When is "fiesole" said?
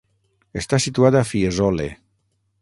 1.33-1.87